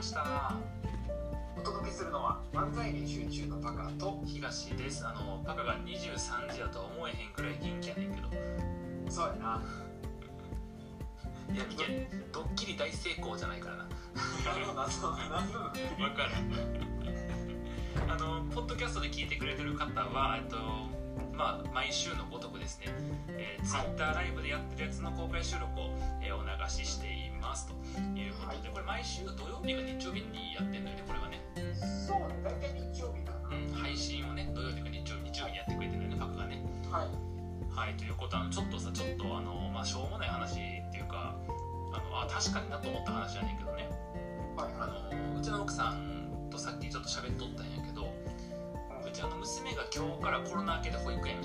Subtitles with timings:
[0.00, 0.54] ました。
[1.58, 5.06] お届けするのは漫才練習中のパカと東です。
[5.06, 8.28] あのパカが23時だとは思えへんくらい元気やねんけど。
[9.10, 9.62] そうやな。
[11.52, 13.88] いやいけドッキリ大成功じゃないからな。
[15.98, 16.30] 分かる
[18.08, 20.56] あのポッドキャストで聞いてくれてる方はえっと
[21.36, 22.86] まあ毎週のごとくですね、
[23.36, 25.90] えー、ツイッターライブでやってるやつの公開収録を、
[26.22, 27.72] えー、お流ししていますと
[28.18, 31.40] いうことで、これ毎週土曜日か日曜日にやってるのよねこれはね。
[31.80, 33.56] そうね大体日曜日かな。
[33.56, 36.62] うん配信をね土曜日か日曜日日曜日にやってくれてるのよねパクがね。
[36.90, 37.08] はい。
[37.74, 38.36] はいということ。
[38.36, 41.34] はあのちょっとさちょっとあのまあしょうもない話っていうか
[41.92, 43.88] あのあ確かになと思った話やねんけどね。
[44.56, 48.12] はいあのうちの奥さんとさっきちょっと喋っとったんやけど
[49.06, 51.36] うちあの娘が今日からコロナ明けで保育園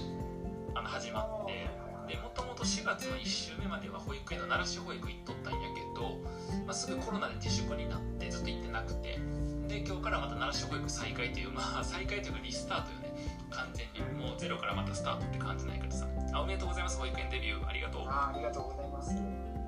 [0.74, 1.68] あの始まって
[2.08, 6.22] でもともと4月の1週目までは保育園の奈良市保育行っとったんやけど、
[6.66, 9.20] まあ、すぐコロナで自粛になってずっと行ってなくて
[9.68, 13.06] で今日からまた奈良市保育再開という まあ再開というかリスタートよね。
[13.50, 14.02] 完全に。
[14.14, 16.06] もうゼロからまたスタートって感じないけどさ。
[16.34, 17.68] あおめでとうございます保育園デビュー。
[17.68, 18.08] ありがとう。
[18.08, 19.10] あありがとうございます。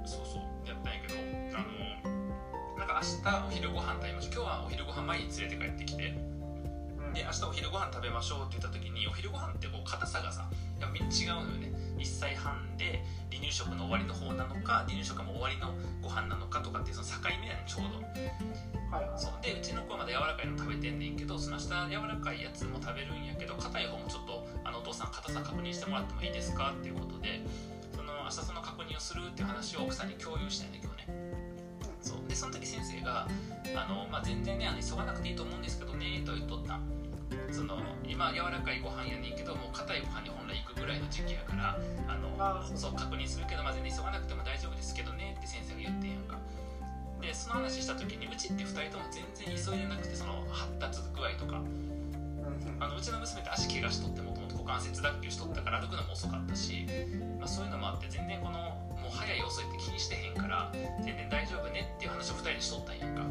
[0.06, 0.68] そうそう。
[0.68, 1.16] やったんやけど
[1.58, 4.34] あのなんか明日お昼ご飯食べましょう。
[4.34, 6.38] 今日はお昼ご飯前に連れて帰ってきて。
[7.14, 10.48] で明日お昼ご飯食べましょうって言った時にお昼ご飯ってこう硬さがさ
[10.80, 18.02] やっぱ違うのよね1歳半で離乳食の終わりの方なのか離乳食がもう終わりのご飯なのかとかっていうその境目やねんちょうど。
[18.96, 19.20] はいはい。
[19.20, 19.34] そう。
[19.42, 27.42] でうちの子はまだ柔らかいの食べてんねんけどその明日柔らかいやつも食べるんやけど硬い方もちょっとあのお父さん硬さ確認してもらってもいいですかっていうことで
[27.96, 31.08] その明日その確認をするっていう話を奥さんに共有したんだけどね。
[32.02, 32.28] そう。
[32.28, 33.28] でその時先生が
[33.76, 36.80] あの、まあ、全然ねあの急がなくていいと思うんですけどねと言っとった
[37.52, 42.32] その今柔らかいご飯やねんけどもう硬いご飯に本来行くぐらいの時期やからあの
[42.78, 46.38] そう確認するけど、まあ、全然急がなくても大丈夫ですけどねって先生が言ってんやんか。
[47.22, 51.60] でその話した時にうちって2人とも全然急いでなくてその発達具合とか。
[51.60, 51.88] うん
[52.80, 56.86] あのうちの娘って足怪我しとってもともと股関節脱臼しとったから歩くのも遅かったし、
[57.40, 58.60] まあ、そういうのもあって全然この
[59.02, 60.72] もう早い遅いって気にしてへんから
[61.02, 63.24] 全然大丈夫ねっていう話を2人でしとったんやんか。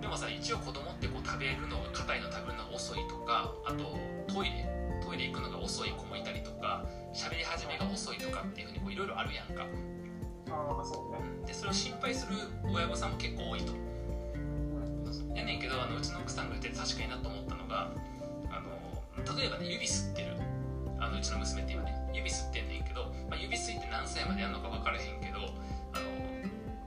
[0.00, 1.08] でもさ一応子供って
[1.40, 3.96] べるのが硬いの食べるのが遅いとかあと
[4.32, 4.68] トイレ
[5.02, 6.84] トイレ行くのが遅い子もいたりとか
[7.14, 9.66] 喋り始めが遅いとかっていうふうにこういろいろあるやんか。
[10.50, 11.46] ああそうね。
[11.46, 12.36] でそれを心配する
[12.70, 13.72] 親御さんも結構多いと。
[13.72, 17.90] うんやねんけどあのうちの奥さんが言ってて確かになと思ったのが
[18.50, 20.36] あの例えばね指吸ってる。
[21.00, 25.38] あのうちの娘って今ね指吸ってんねんけど、まあ、指吸いって何歳までやるのか分からへんけど
[25.92, 25.98] あ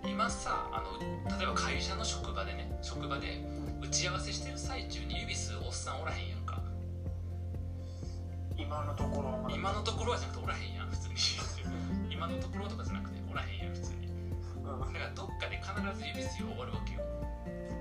[0.05, 0.99] の今さあの
[1.37, 3.41] 例えば会社の職場でね職場で
[3.83, 6.63] 打ち合わせしてる最中に指吸うおっさんおらへんやんか。
[8.57, 11.15] 今のところ今のところはじゃなくておらへんやん普通に。
[12.09, 14.07] 今のところとかじゃなくておらへんやん普通に。
[14.07, 14.93] うん。
[14.93, 17.01] だからどっかで必ず指吸い終わるわけよ。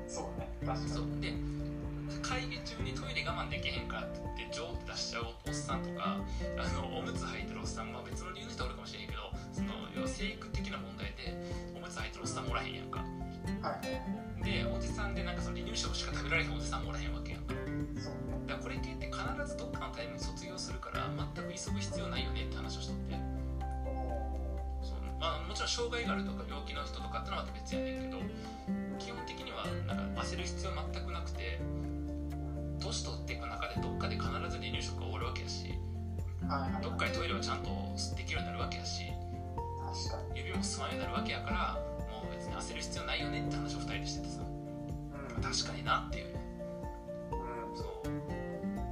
[0.08, 0.90] そうね確かに。
[0.90, 1.20] そう。
[1.20, 1.32] で
[2.20, 6.18] 会議中にトイレ我慢できへんかって言ってジョーって出しちゃうおっさんとか
[6.58, 11.38] あのおむつ履いてるおっさんは別の理由の人おるかもしれへんけどその要は生育的な問題で
[11.76, 13.04] おむつ履いてるおっさんもおらへんやんか
[13.62, 14.44] はい。
[14.44, 17.46] でおじさんでなんかその離乳食しか食べられへんおじさんもおらへんわけやん。
[17.46, 17.60] だか
[18.48, 23.14] らこれ系って必ずどっかのタイムに卒業するから全く急ぐ必要ないよねって話をしとって。
[24.82, 28.18] そう、まあ、もちろん障害があるとか病気の人とかってのはまた別やねんけど
[28.98, 31.60] 基本的にはなんか焦る必要全くなくて
[32.80, 35.74] 年取っていく中でどっかで必ず離乳食が終わるわけやし
[36.82, 37.70] どっかでトイレはちゃんと
[38.16, 39.04] できるようになるわけやし
[40.34, 41.78] 指も吸わんようになるわけやから
[42.52, 44.40] に焦る必要ないよねって話を2人でしててさ。
[44.42, 45.42] うん。
[45.42, 46.40] 確かになっていうね。
[47.32, 47.76] うん。
[47.76, 47.86] そう。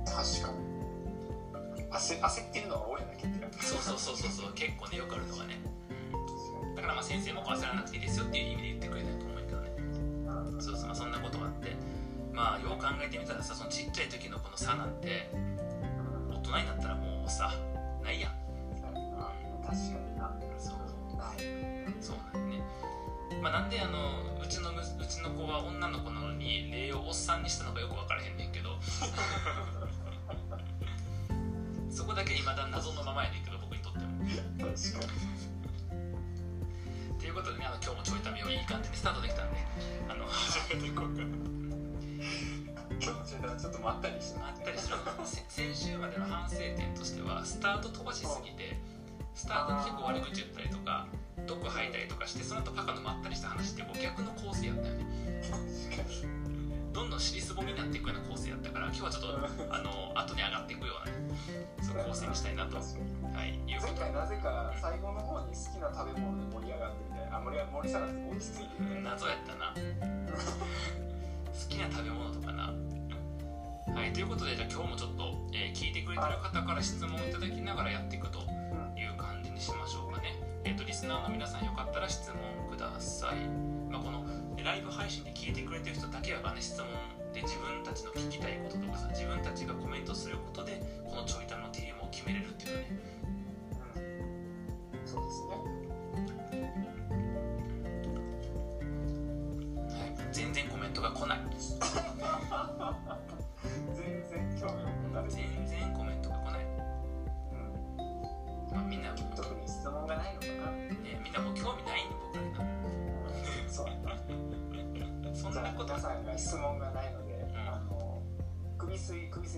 [0.04, 1.84] 確かに。
[1.90, 4.52] 焦焦ってるのは俺だけって感じそうそうそうそうそう。
[4.54, 5.60] 結構ねよくあるのがね、
[6.62, 9.70] うん、だからまあ先生も焦らなくていいですよっていう意味で言ってくれたと思うけどね。
[9.76, 10.62] うん。
[10.62, 11.76] そうそう、まあ、そんなことがあって。
[12.32, 15.30] まあよう考えてみたらさそのちっちゃい時のこの差なんて
[16.30, 17.52] 大人になったらもうさ
[18.02, 18.40] ないやん。
[19.66, 20.32] 確かにな。
[20.58, 20.74] そう。
[22.00, 22.49] そうなん
[23.42, 28.76] まあなんであのうちのむうちの子は女の子なのに礼をおっさんにしたのかよく分からへんねんけど。
[31.90, 34.06] そこだけ未だ謎のままやねんけど僕にとっても。
[34.24, 35.20] 確かに。
[37.18, 39.58] ということでねあの今日もちょいためをいい感じにスタートできたんで
[40.08, 41.22] あの始めていこうか。
[43.00, 44.90] な ちょっとまったりしてあったりす。
[44.90, 48.78] るせ先週までの反省点としてはスタート飛ばしすぎて
[49.34, 51.06] スタートに結構悪口言ったりとか
[51.50, 55.04] 毒吐いたりとかしてその後パカのまったりした話ってこう逆の構成やったよね。
[56.92, 62.82] どんどん尻すぼみになっていくような構成やったから今日はちょっとあの後に上がっていくようなそう構成にしたいなと、は
[63.46, 63.94] い、いうこと。
[63.94, 67.30] 前回なぜか最後の方に好きな食べ物で盛り上がってみたい。
[67.30, 69.10] なあ盛り上盛り下がって落ち着いてみたいな。
[69.10, 69.74] 謎やったな。
[69.74, 69.82] 好
[71.66, 72.70] きな食べ物とかな。
[73.90, 80.09] はいということでじゃあ今日もちょっと、えー聞いてくれてる方から質問いただきながらやっていくという感じにしましょうか。
[80.09, 80.09] ね
[80.70, 82.36] えっ、とリスナーの皆さんよかったら質問
[82.70, 83.34] ください、
[83.90, 84.24] まあ、この
[84.56, 86.86] えライブ配信で聞いてくれてる人だけはね質問
[87.34, 92.86] で自分たちの聞きたいこととかさ自分たちがコメントすることでこのちょいたのテーマを決めれるっていうね。
[94.94, 95.06] うん。
[95.10, 95.58] そうですね。
[99.90, 101.40] はい、全然コメントが来ない。
[103.90, 108.76] 全然興味を持た全然コメントが来ない、うん。
[108.76, 109.16] まあ、みんなも。
[109.34, 110.06] 特に質問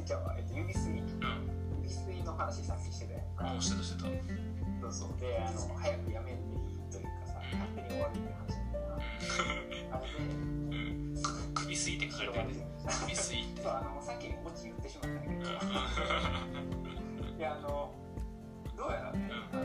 [0.03, 1.07] いちゃうわ、えっと、指吸いうん。
[1.83, 3.07] 指吸いの話さっきして
[3.39, 3.83] たやんしてた。
[3.83, 4.19] してたうん。
[4.83, 6.37] そうそうであの早くやめん。
[6.51, 7.59] でいいというかさうん。
[7.59, 10.35] 勝手に終わるって話だよなあれでう
[10.75, 11.15] ん。
[11.55, 12.67] 首すいって書かれてるね
[13.07, 15.23] 首すいってそうあのさっきオチ言ってしまったん。
[15.23, 15.43] だけうん。
[15.43, 17.95] ど、いやあの
[18.77, 19.63] どうやらね、あの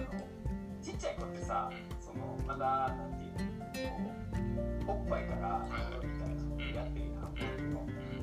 [0.83, 3.11] ちっちゃい子ってさそのまだなん
[3.73, 3.89] ていう
[4.85, 7.35] のこうおっぱいからみたいなやってるやん、う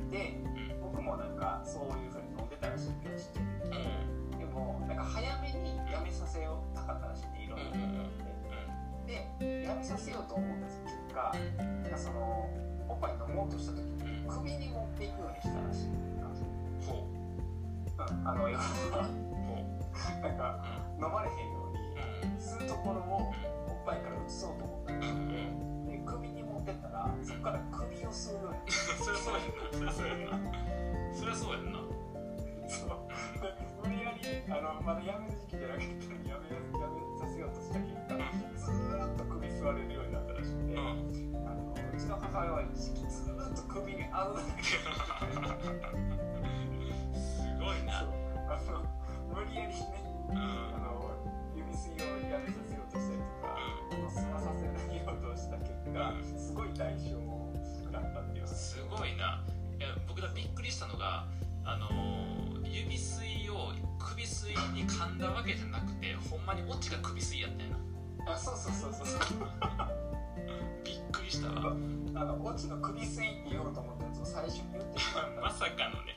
[0.07, 0.39] んで
[0.71, 0.74] 僕
[1.05, 4.31] もなんかそういう風に飲んでたらしいんだよちっちゃいうん。
[4.33, 7.65] 時でもなんか早めにやめさせようたかったらしいねいろんな。
[7.69, 8.33] こと
[9.05, 10.81] ってでやめさせようと思った結
[11.15, 11.37] 果
[11.85, 12.49] なんかその
[12.89, 14.37] おっぱい飲もうとした時にうん。
[14.39, 15.89] 首に持っていくようにしたらしい。
[16.89, 17.05] ほう。
[17.05, 18.29] ん。
[18.29, 18.63] あの要は
[20.23, 20.65] なんか
[20.97, 22.39] 飲まれへんようにうん。
[22.39, 23.33] 吸うところを
[23.69, 30.21] おっぱいから移そうと思ったらしうんくてで首に持ってったらそこから首を吸うようになっそりゃそうやんなそりゃそう。
[30.21, 30.51] やんな
[31.15, 31.79] そりゃそうやんな。
[31.79, 31.95] て
[32.69, 32.91] そう。
[33.41, 34.21] で無理やり
[34.51, 38.19] あのまだやめる時期じゃなかったのにやめやめさせようとした結果
[38.59, 40.81] ずーっと首吸われるようになったらしくて、うん。
[41.47, 44.63] あのうちの母親は一時期ずーっと首に合うだけ。
[47.15, 48.05] すごいな。
[48.59, 48.85] そ うあの
[49.35, 51.11] 無理やりねうんあの
[51.55, 53.57] 指吸いをやめさせようとしたりとか、
[53.91, 57.53] この吸わさせないようとした結果、すごい代償を
[57.85, 59.43] 食らったっていうすごいな
[59.79, 61.27] いや僕がびっくりしたのが
[61.65, 62.35] あのー
[62.75, 67.77] 指吸いを首吸いに噛んだわけじゃなくてほんまにオチが首吸いやったんや
[68.27, 68.33] な。
[68.35, 69.21] あそうそうそうそうそう。
[70.85, 71.73] びっくりしたわ。
[72.17, 75.41] あのオチの首吸いって言おうと思ったやつを最初に言ってしまった。
[75.41, 76.17] まさかのね。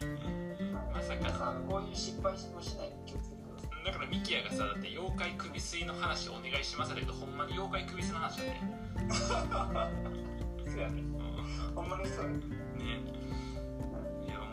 [0.91, 1.61] まさかの。
[1.69, 8.61] こういう失敗をしない気をつけてくださいだからミキヤがさだって妖怪首吸いの話お願いしますだけどほんまに妖怪首吸いの話だね
[10.65, 11.01] そうやね。
[11.01, 12.29] うほんまにそうや。
[12.31, 13.16] ねんね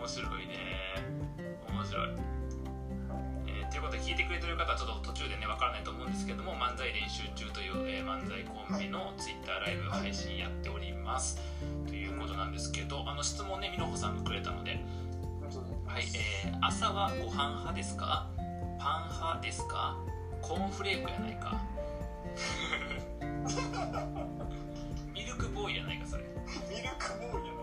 [0.04, 0.54] 面白いね。
[1.72, 2.08] 面白い。
[3.48, 11.40] えーということで聞いてくれてる方はちょっと途中でねわからないと思うんですけども漫才練習中という、えー漫才コンビのツイッターライブ配信やっております。
[11.88, 14.78] ということなんですけどあの質問ねみのほさんがくれたので。
[15.86, 16.04] はい、
[16.44, 18.28] えー、朝はご飯派ですか？
[18.78, 19.96] パン派ですか？
[20.42, 21.58] コーンフレークやないか？
[25.14, 26.24] ミルクボーイやないかそれ。
[26.68, 27.53] ミルクボーイや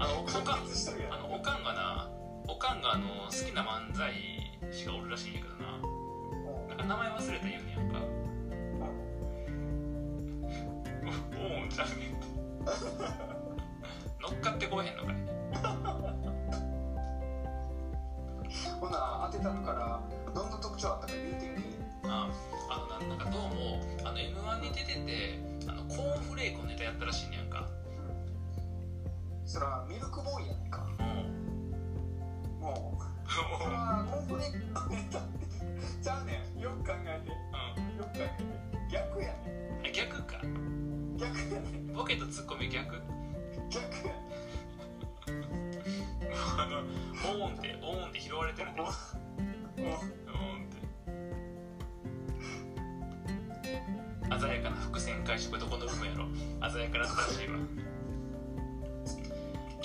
[0.00, 2.10] あのおかんあのおかんがな
[2.48, 4.10] おかんがあの好きな漫才
[4.72, 5.78] 師がおるらしいんやけどな。
[6.68, 8.00] なんか名前忘れた言うねやんか。
[11.38, 12.20] おおんちゃうねん。
[14.22, 15.16] 乗っかってこうへんのかい。
[18.80, 20.00] ほな当てたのから
[20.34, 21.62] どんな特徴あったか言うてみ
[22.04, 22.30] あ
[22.70, 27.49] あのななんかどうもあの m 1に出ててあのコーンフレークのネタやったらしいねやんか
[29.50, 30.86] そらミルクボーイやないか。
[31.00, 31.06] うん。
[32.60, 33.02] もう
[33.32, 35.46] そらコンフレークのネタって。
[36.00, 36.60] ちゃうねん。
[36.60, 37.30] よく考えて。
[37.30, 37.34] よ
[38.04, 38.44] く考えて。
[38.92, 41.16] 逆やねあ逆かん。
[41.16, 41.92] 逆やねん。
[41.92, 42.94] ボケとツッコミ逆。
[43.70, 44.22] 逆やね
[46.56, 46.78] あの
[47.44, 48.80] オーンってオーンって拾われてるで。
[48.80, 48.92] んもう
[49.80, 49.96] もうオー
[50.60, 50.70] ン
[54.30, 54.46] って。
[54.46, 55.48] 鮮やかな伏線回収。
[55.48, 56.28] これどこの部分やろ。
[56.70, 57.58] 鮮やかなったらしいわ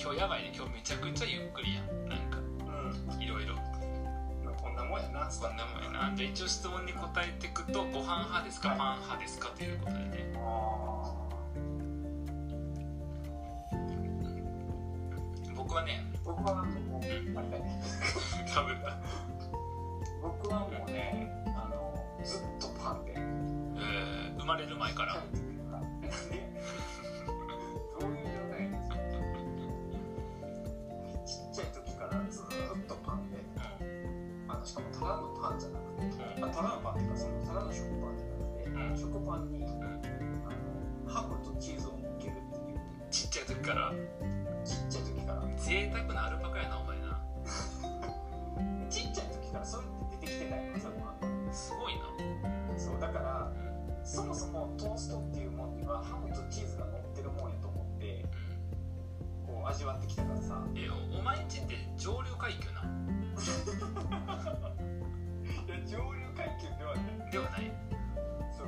[0.05, 0.51] 今日やばいね。
[0.55, 2.07] 今日めちゃくちゃゆっくりやん。
[2.07, 2.37] なんか。
[2.37, 3.23] うん。
[3.23, 3.55] いろいろ。
[3.55, 5.31] まあこんなもんやな。
[5.31, 6.13] そんなもんやな。
[6.15, 8.77] じゃあ一応質問に答えていくとご飯派ですか、はい。
[8.77, 10.31] パン派ですかということでね。
[10.37, 11.11] あ
[15.55, 16.63] 僕はねー僕は
[59.75, 60.63] 味わってきたからさ。
[60.73, 62.81] えおお前んちって上流階級な
[65.67, 67.31] いや上流階級ではない。
[67.31, 67.73] ではない。
[68.57, 68.67] そう。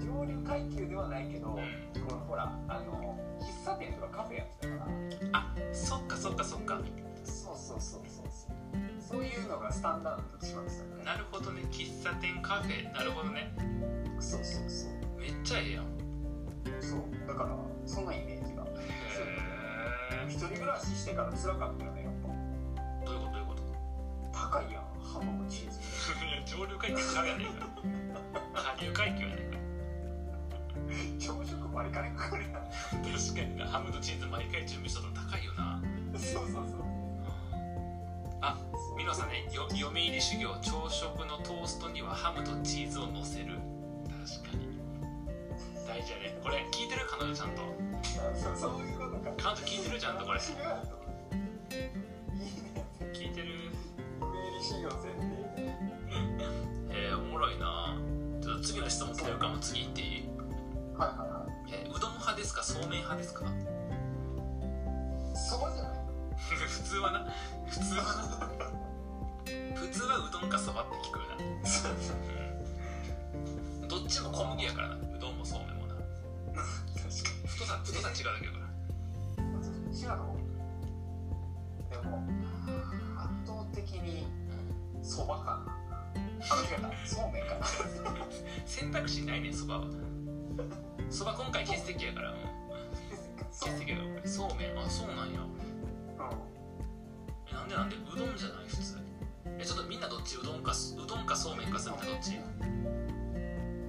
[0.00, 1.64] 上流階級ではないけど、うん。
[2.06, 4.86] このほらあの喫茶店とかカフェやってたから。
[5.34, 6.80] あそっかそっかそっか。
[7.22, 8.52] そうそうそうそうそう。
[8.98, 11.64] そういうのがスタンダードとしまってたからなるほどね。
[11.70, 12.90] 喫茶店カフェ。
[12.94, 13.54] なるほどね。
[14.20, 14.92] そうそうそう。
[15.20, 15.86] めっちゃええやん。
[16.80, 17.02] そう。
[17.28, 18.41] だからそんなイメージ
[20.32, 22.12] 一人暮らししてから辛かったよねやっ
[23.02, 23.62] えどういうことどういうこと？
[24.32, 25.78] ぱ高いやんハムもチーズ。
[26.46, 27.46] 上流階級ちゃうやねん。
[27.54, 27.66] か
[28.76, 29.58] 下流階級やねんか
[31.18, 32.44] 朝食割り金かかる。
[32.44, 35.80] やん確かになハムとチーズ毎回準備したら高いよな。
[36.18, 36.82] そうそうそう
[38.40, 38.58] あ
[38.96, 43.58] ミノさんねよ読売修行朝食のトーストにはハムとチーズを乗せる。
[44.08, 44.71] 確かに
[46.02, 46.34] 大事やね。
[46.42, 47.06] これ聞いてる？
[47.08, 47.62] 彼女ちゃんと。
[48.58, 50.00] そういうことか彼女聞いてる？
[50.00, 50.40] ちゃんとこれ。
[50.40, 50.46] 違う
[53.14, 53.70] 聞いてる？
[56.90, 57.96] えー、おもろいな。
[58.42, 60.28] ちょっと次の質問来てるかも次行っていい、
[60.98, 61.72] はいはいはい。
[61.84, 62.62] えーうどん派ですか？
[62.64, 63.44] そうめん派ですか？
[65.36, 65.92] そばじゃない？
[66.66, 67.26] 普通はな。
[67.68, 68.50] 普通はな。
[69.76, 71.36] 普通はうどんかそばって聞くよな。
[73.82, 73.88] うん。
[73.88, 74.94] どっちも小麦やからな。
[74.96, 75.60] うどんもそう
[77.82, 78.62] か太さ太さ違うだけやから
[79.90, 80.16] に違うの
[81.90, 82.22] でも
[83.18, 84.26] 圧倒的に
[85.02, 85.50] そばかな。
[86.44, 87.66] あ間違えたそうめんかな。
[88.66, 89.86] 選択肢ないねんそばは。
[91.10, 92.32] そば今回欠席やから。
[93.60, 95.46] 欠席やからそうめんあそうなんやう
[97.50, 98.98] えなんでなんでうどんじゃない普通。
[99.58, 100.36] えちょっとみんなどっち？
[100.36, 102.30] うどんかうどんかそうめんかするってどっち？
[102.36, 102.42] ん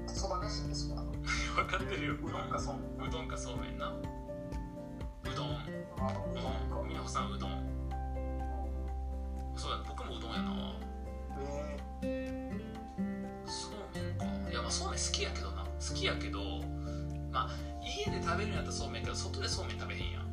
[0.07, 1.03] そばなしでそば
[1.55, 2.13] 分かってるよ。
[2.15, 2.75] うどんかそう。
[2.97, 3.87] めんうどんかそうめんな。
[3.89, 3.95] う
[5.35, 5.55] どん。
[5.55, 6.87] あうどんかうん。
[6.87, 7.63] みなほさんうどん。
[9.55, 10.73] そうや僕もうどんやな。
[12.01, 12.51] え
[13.45, 14.25] そうめんか。
[14.49, 15.63] いやまあそうめん好きやけどな。
[15.63, 16.39] 好きやけど
[17.31, 17.49] まあ
[17.81, 20.23] 家で食べるんやったらそうめんやけど外でそうめん食べへんやん。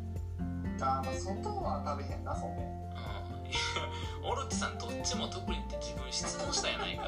[0.78, 2.58] ー、あーまあ外は食べへんなそうめん。
[2.58, 3.46] うん。
[3.46, 3.58] いや
[4.24, 7.04] オロチさんどっちも特にって自分質問したやないか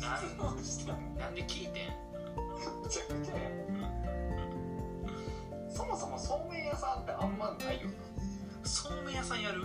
[0.00, 1.34] なんなん？
[1.34, 1.72] で聞いてん。
[1.74, 3.02] めちゃ。
[3.04, 3.40] くちゃや
[5.68, 7.88] そもそもそうめん屋さんってあんまないよ。
[8.64, 9.62] そうめん屋さんやる。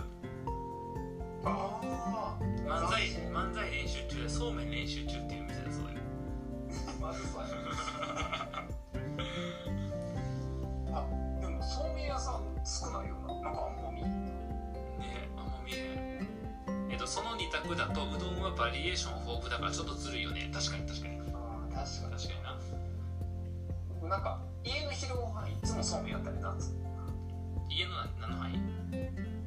[1.42, 5.88] なああ漫才漫才練習中でそうめん練習中っていう店だそうよ
[7.00, 7.48] まずそうや
[17.64, 20.50] その2択だとうどんはバリエーション豊富だからちょっとずるいよね。
[20.52, 21.16] 確かに確かに。
[21.16, 21.32] 確か
[22.12, 22.58] 確かにな。
[24.02, 26.54] になんか家の昼ご飯いつもそうめんやったりな
[27.70, 28.58] 家の何の範囲？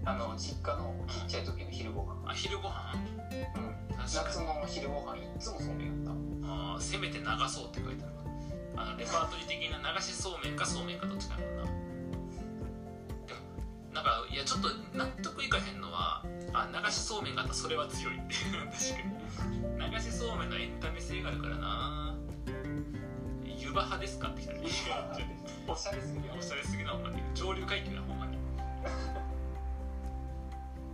[0.05, 2.31] あの実家のちっちゃい時の昼ご飯。
[2.31, 2.93] あ昼ご飯？
[3.55, 3.97] うん。
[3.97, 8.13] 確夏の昼ご飯いつもそうめんやっあーせめて流そうって書いてある
[8.77, 11.63] あのレパートリー的な流しそうめんかそうめんかどっちかやもんな。
[13.93, 16.23] なんかいやちょっと納得いかへんのは
[16.53, 18.63] あ流しそうめんがあったらそれは強いって 確
[19.37, 19.91] かに。
[19.91, 22.15] 流しそうめんのエンタメ性があるからな。
[23.45, 24.53] 湯葉派ですかって来た
[24.95, 25.17] ら
[25.67, 26.27] おしゃれすぎる。
[26.27, 27.21] よおしゃれすぎなほんまに。
[27.35, 28.37] 上流階級なほんまに。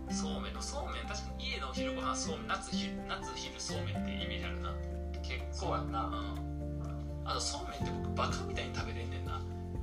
[0.10, 4.74] そうめんのそうめん確かに家のお昼ご飯そうめん夏昼夏昼そうめんってイメージあるな。
[5.22, 5.52] 結構。
[5.52, 6.00] そうやんな。
[6.06, 7.22] うん。
[7.24, 9.40] あとそうめんって僕バカみたいに食べれんねんな。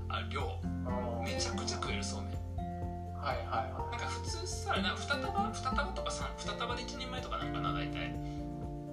[0.09, 0.59] あ量。
[1.23, 2.30] めちゃくちゃ食えるそうめん
[3.21, 8.11] はいはいはなんか普通さなんか2束2束とか3 2束で1人前とかなんかな大体い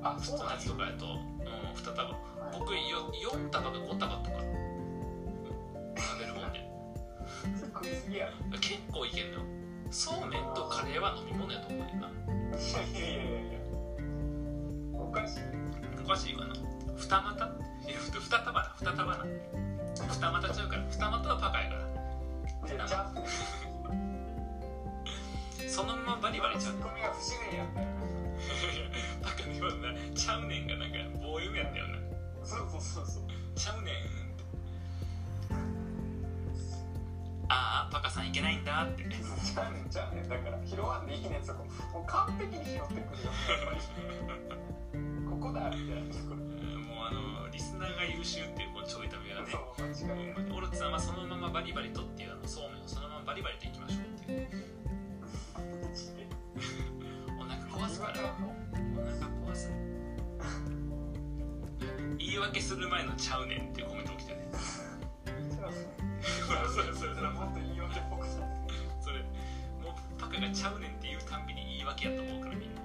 [0.03, 2.59] あ普通のやつとかやと、うん、2束はい。
[2.59, 2.81] 僕よ。
[3.33, 4.37] 4束か5束とか
[5.97, 6.61] 食べるもんで
[8.61, 9.45] 結構いけんのよ
[9.91, 13.59] そうめんとカレーは飲み物やと思うねんないやいやいやいや
[14.93, 15.41] おかしい。
[16.05, 16.55] おかしいかな。
[16.97, 17.45] 二股。
[17.87, 22.75] いやふ二束な二束な二股ちゃうから二股はパカやから。
[22.75, 23.68] いやちゃう
[25.69, 27.87] そのままバリバリちゃうんツッコミが不自然やったよ
[29.23, 29.95] バカな。
[30.15, 31.99] ちゃうねんがなんか棒読みやったよな
[32.43, 33.95] そうそうそうそうちゃうねん。
[33.95, 33.99] っ
[34.39, 34.45] て
[37.49, 39.05] ああパカさんいけないんだって。
[39.05, 39.89] ちゃうねん。
[39.91, 43.23] ちゃうねんだから拾わんでいいねんそこもう完璧に拾ってくる。
[43.25, 43.31] よ
[45.31, 46.37] ここだみたいなところ
[46.81, 47.13] もうあ
[47.45, 49.13] のリスナーが優秀っていうこうちょいね。
[49.51, 50.51] そう間違いない。
[50.53, 53.98] オルツさんはそのままバリバリとっていうあのそうめんをそのままバリバリといきましょう。
[62.49, 64.49] 言い訳する前のちゃうねんっていうコメントも来てね。
[66.19, 68.47] それそれそれそれもっと言い訳っぽくした
[69.01, 69.27] それも
[69.91, 72.85] うパカがちゃうねんって言うたんびに言い訳やと思うからみんない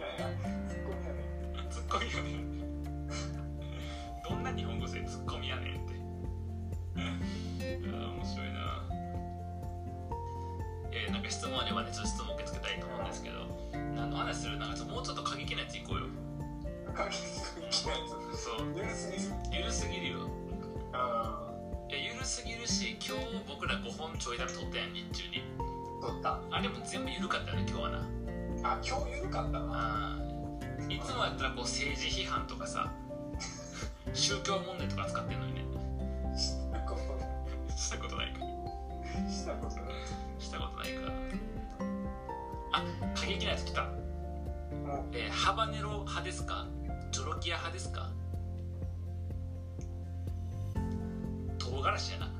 [0.00, 0.28] やいや
[0.68, 1.24] ツッコミやね
[1.68, 2.60] ツッコミやねん
[4.22, 5.96] どんな日本語でツッコミやねんってい
[7.82, 8.84] や面白いな
[10.92, 13.46] えー、なんか質問あればねちょっと質問受け付けたいと思うんですけど
[13.94, 16.06] 何の話するなんかちょっともうちょっと過激なやついこうよ
[16.94, 17.39] 過激なやつそう
[18.74, 19.32] ゆるすぎる。
[19.52, 20.18] ゆるすぎるよ。
[20.92, 21.46] あ
[21.88, 25.42] いやゆるすぎるし今日僕ら5本ちょいだめ撮ったやん日中に。
[25.58, 26.40] あ取った。
[26.50, 27.98] あれも全部ゆるかったよね今日はな。
[28.62, 30.18] あ今日ゆるかったな
[30.88, 32.90] いつもやったらこう政治批判とかさ
[34.12, 35.64] 宗教問題とか扱ってんのにね。
[36.36, 38.40] したことしたことないか。
[39.30, 39.84] したことない。
[40.38, 41.12] したことないか。
[42.72, 46.66] あ過激なやつ来た、もえーハバネロ派ですか？
[47.10, 48.10] ジョロキア派ですか？
[51.80, 52.30] 唐辛子やな、う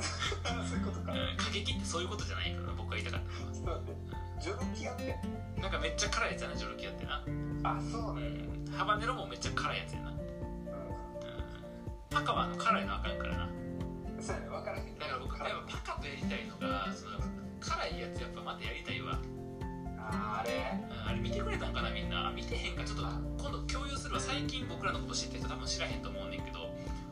[0.64, 1.12] そういうことか。
[1.12, 4.18] うん、過激ってそういうことじゃないから僕が言いたかったちょっと待って。
[4.40, 5.16] ジョロキアって。
[5.60, 7.22] なんかめっちゃ辛いやつやなジョロキアってな、
[7.64, 10.20] あそううねん、ハバネロもめっちゃ辛いやつやな、うん、う
[12.10, 13.44] パカはあの辛いのあかんからな。
[13.46, 13.48] ん
[14.20, 17.18] そうやね分からへんだから僕やっぱパカとやりたいのがその
[17.60, 19.18] 辛いやつやっぱまたやりたいわ、
[19.98, 20.78] ああれ？
[20.88, 22.30] うん、あれ見てくれたんかなみんな。
[22.34, 22.84] 見てへんか。
[22.84, 24.20] ちょっと今度共有するわ。
[24.20, 26.70] 最近僕らのこと知ってる人多分知らへんと思うねんけど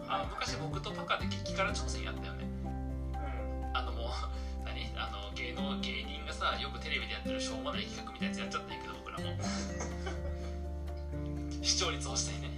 [0.09, 2.45] あの昔僕とパカで激辛挑戦やったよね。
[2.65, 2.69] う
[3.73, 3.77] ん。
[3.77, 4.11] あのもう
[4.65, 4.87] 何？
[4.97, 9.25] あの芸能芸人がさよくテレビでやってるしょうもない企画みたいなやつやっちゃったんやけど僕らも。
[11.63, 12.51] 視聴率欲したいね。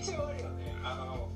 [0.00, 0.74] 一応あるよね。
[0.84, 1.28] あの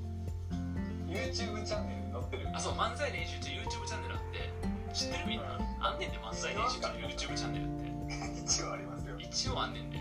[1.09, 2.49] YouTube チャンネルに載ってる。
[2.55, 4.53] あそう漫才練習中 YouTube チャンネルあって
[4.95, 5.59] 知ってるみんな？
[5.81, 7.91] あんねんで漫才練習中 YouTube チャンネルって。
[8.45, 9.19] 一応ありますよ。
[9.19, 9.99] 一応あんねんで。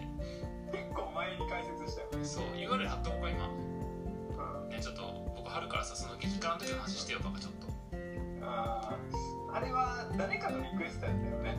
[0.71, 2.25] 結構前に解説したよね。
[2.25, 3.49] そう URL 貼っとこうか今
[6.59, 7.67] その激辛の話してよちょっと。
[8.43, 11.57] あーあれは誰かのリクエストやったよね。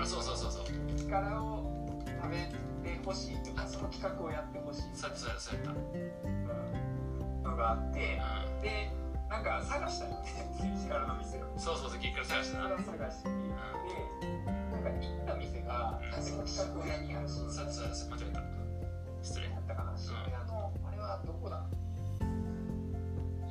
[0.00, 0.64] あそうそうそうそう。
[0.96, 2.36] 激辛を食べ
[2.88, 5.70] てほしいとかその企画をやってほしいそうやったそうやった。
[5.70, 5.76] そ
[6.24, 7.42] うん。
[7.42, 8.62] のがあってたうん。
[8.62, 8.90] で
[9.28, 10.26] なんか探したよね。
[10.58, 11.46] 激辛の店を。
[11.56, 12.68] そうそうそう激辛探したな。
[12.78, 13.34] 探してで
[14.72, 16.22] なんか行った店がうん。
[16.22, 18.42] その企画をやそう間違えた。
[19.22, 19.46] 失礼。
[19.50, 19.96] やったかな。
[19.96, 21.62] 渋谷のあれはどこだ？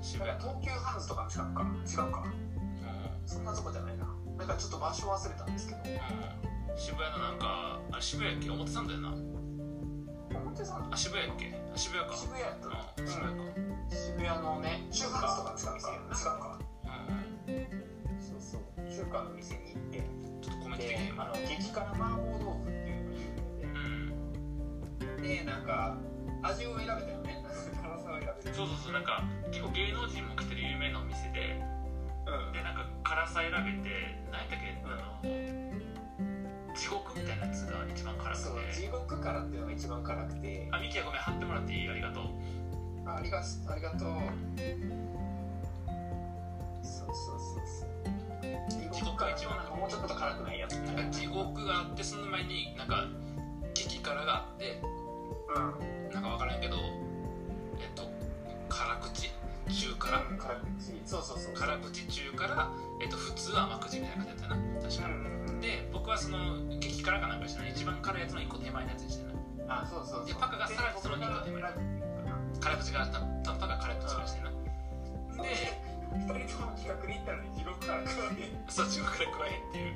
[0.02, 1.62] 渋谷東急ハンズとかの近くか？
[1.62, 2.24] 違うか？
[2.26, 3.28] うん。
[3.28, 4.08] そんなとこじゃないな。
[4.38, 5.80] なんかちょっと場所忘れたんですけど。
[5.82, 6.78] うん。
[6.78, 9.14] 渋谷のなんかあれ渋谷やっけ表参道やな。
[10.34, 10.88] 表参道？
[10.92, 11.54] あ渋谷やっけ？
[11.54, 12.18] あ渋谷か。
[12.18, 12.68] 渋谷やった。
[12.70, 13.44] なうん渋谷か。
[13.92, 16.10] 渋谷のね中華とか近くか違う
[16.42, 16.60] か
[17.48, 17.54] うん。
[17.54, 17.70] うん。
[18.20, 18.62] そうそう。
[18.90, 20.02] 中華の店に行って。
[20.42, 24.18] ちょっとコメントであの激辛麻婆豆腐っていうのがうん
[25.00, 25.96] 有名ででなんか
[26.42, 27.40] 味を選べたよね
[28.54, 31.62] そうそうそうなんか結構芸能人も来てる有名なお店で
[32.28, 32.54] うん。
[32.54, 40.68] でなんか辛さ選べて何やったっけあの地獄みたいなやつが一番辛くそうて地獄辛っていうのが一番辛くて。
[40.72, 41.90] あミキヤごめん貼ってもらっていい？
[41.90, 42.24] ありがとう。
[43.06, 44.00] あありがありがとう。
[46.84, 48.92] そうそうそうそう。
[48.94, 50.74] 地獄が一番なんかもうちょっと辛くないやつ。
[50.76, 53.06] なんか地獄があってその前になんか
[53.74, 54.82] 激辛があって
[55.56, 56.10] うん。
[56.12, 56.76] なんか分からんけど
[57.80, 58.04] えっと
[58.91, 59.32] 辛口
[59.69, 61.01] 中辛辛口。
[61.06, 61.54] そうそうそう。
[61.56, 65.08] 辛口中辛、えっと、普通甘口みたいな感じだったな確か。
[65.08, 69.25] うんで僕はその激辛かなんかしてない一番辛いやつの1個手前のやつにして
[69.67, 70.25] なあそうそうそう。
[70.25, 71.62] でパカがさらにその二個手前。
[71.62, 71.67] で
[72.60, 74.49] 辛口がたたパカ辛口がしてな。
[74.49, 75.71] で
[76.12, 79.95] 二人とも企画に行ったのに地獄から食わねそっちから食わへんっていう。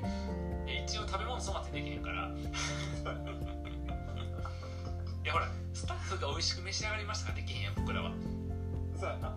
[0.68, 2.32] え一応食べ物粗末にできへんから。
[5.26, 8.12] いやほらスタッフが美味しく召し上がりましたからできへんやん僕らは
[9.00, 9.36] そうやな。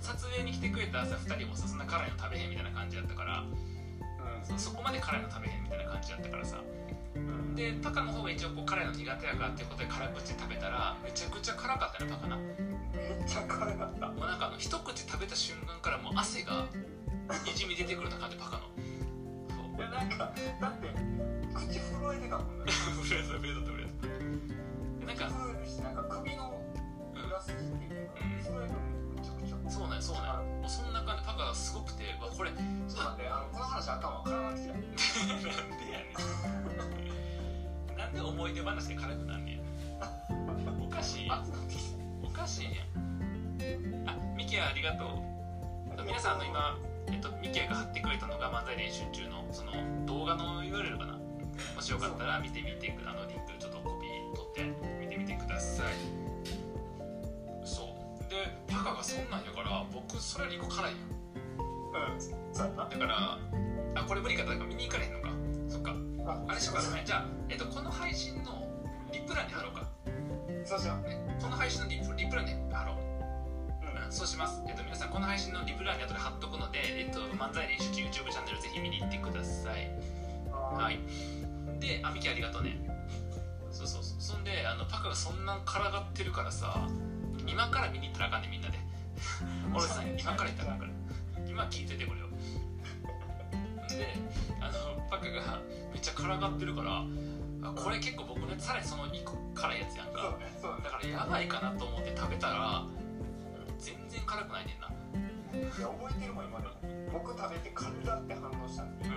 [0.00, 3.44] 撮影に来てくれたさ2人もさそんな辛いの食べへんみたいな感じだったから
[4.42, 6.58] そそこまで辛いの食べへんみたいな感じだったからさ。
[7.14, 12.36] うんでパカの方が一応こう辛いの苦手やからっていうことで辛口食べたらめちゃくちゃ辛かったねパカな。
[12.36, 14.06] もめっちゃ辛かった。
[14.06, 16.66] うなんかあの一口食べた瞬間からもう汗が
[17.44, 18.62] にじみ出てくるな感じパカの。
[19.50, 20.32] そ ういやなんかだっ
[20.78, 20.86] て
[21.52, 22.70] 口震えてたもんね。
[22.70, 26.62] フレーズフレーズフレーズでなんか震えるしなんか首の
[27.30, 28.82] 裏筋っていうかうん震えるの
[29.14, 32.26] めちゃくちゃそうなんやそうなんやもうそんな感じパカがすごくてわ。
[32.26, 32.50] これ
[32.90, 34.22] そうなんであのこの話あかんわ。
[34.26, 36.10] からなくてなんでやね
[37.94, 41.30] んなんで思い出話で辛くなんねやおかしい
[42.22, 45.08] おかしいやんあミキヤありがとう
[46.02, 49.72] 皆さんの今、えっと、ミキヤが貼ってくれたのが漫才練習中のその
[50.06, 51.18] 動画の URL かな
[51.76, 56.19] もしよかったら見てみてあのリンクちょっとコピー取って見てみてください
[58.30, 61.20] でパカがそんなんやから僕それより1個辛いやん。
[62.14, 62.20] うん
[62.54, 62.88] そうやな。
[62.88, 63.38] だから
[63.96, 65.28] あこれ無理かだから見に行かれへんのか。
[65.68, 65.94] そっか。
[66.46, 66.82] あれしようか。
[67.04, 68.64] じゃあ、えっと、この配信の
[69.12, 69.82] リプランに貼ろうか。
[70.64, 71.08] そうしよう。
[71.08, 79.90] ね、この配信のリプリプランに貼ろう、うん、そうします、えっと、皆さんこの配信のリプランに後で貼っとくので、えっと、漫才練習中 YouTube チャンネルぜひ見に行ってください。
[80.52, 81.00] はい。
[81.80, 82.78] であミキありがとうね。
[83.72, 84.20] そうそうそう。
[84.20, 86.86] そんであのパカがそんなからがってるからさ
[87.46, 88.78] 今から見に行ったらあかんねみんなで。
[89.74, 90.94] 俺さ今から行ったらあかんか
[91.36, 91.46] ら。
[91.46, 92.28] 今聞いててこれを。
[93.88, 94.14] で
[94.60, 95.60] あのパカが
[95.92, 97.04] めっちゃからがってるから
[97.62, 100.38] あこれ結構僕ねさらにその2個辛いやつやんか。
[100.84, 102.84] だからやばいかなと思って食べたら
[103.78, 104.88] 全然辛くないねんな。
[105.60, 106.74] いや覚えてるもん今でも。
[107.12, 109.04] 僕食べて辛って反応したんで。
[109.06, 109.12] うん。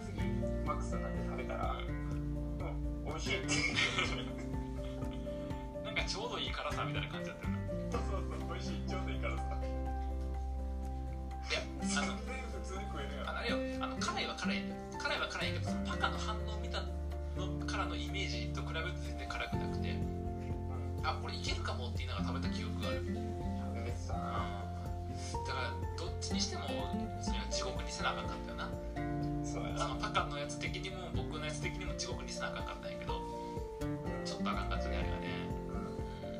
[0.00, 0.20] 次
[0.66, 3.04] マックスさんだけ食べたらうん。
[3.04, 4.49] 美味しい
[6.10, 7.60] ちょうどいい辛さみたいな感じだったよな。
[7.86, 9.46] そうそうそう美味しいちょうどいいからさ。
[9.46, 9.54] い
[11.54, 12.26] や全然あの普
[12.66, 13.62] 通に食えるやんあのあれよ。
[13.78, 14.66] あの辛いは辛い
[14.98, 16.82] 辛いは辛いけどそのパカの反応見た
[17.38, 19.94] のからのイメージと比べると全然辛くなくて。
[21.06, 23.06] あこれいけるかもって言いながら食べた記憶がある。
[23.06, 23.14] 食
[23.78, 24.66] べてさ。
[25.46, 26.66] だからどっちにしても
[27.22, 28.66] それは地獄にせなあかんかったよな。
[29.46, 29.86] そうやな。
[29.86, 33.22] あのパカのやつ的にも僕のやつ的にも地獄にせなあかんかったんやけど
[34.26, 35.48] ちょっとあかんかったねあれはね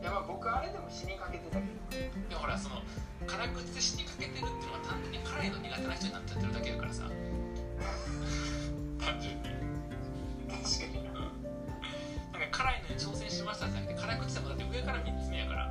[0.01, 2.81] いやまあ僕あれでも死にかけてたけどでもほらその
[3.27, 7.05] 辛口で死にかけてるっていうのは単純に辛いの苦手な人になっちゃってるだけだからさ。
[8.99, 9.51] 単純に。
[10.49, 15.71] 確かにななんか辛いのに挑戦しましたじゃなくて辛口でもだって上から3つ目やから。